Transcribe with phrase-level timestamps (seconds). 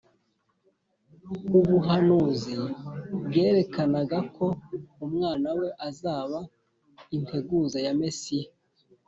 [1.59, 2.53] ubuhanuzi
[3.25, 4.45] bwerekanaga ko
[5.05, 6.39] umwana we azaba
[7.15, 8.49] integuza ya Mesiya.